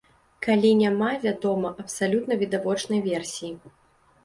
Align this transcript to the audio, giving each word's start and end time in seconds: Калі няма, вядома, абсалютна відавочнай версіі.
Калі 0.45 0.71
няма, 0.79 1.09
вядома, 1.25 1.69
абсалютна 1.85 2.39
відавочнай 2.41 3.05
версіі. 3.11 3.55